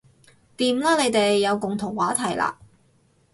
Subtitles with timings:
[0.57, 2.55] 掂啦你哋有共同話題喇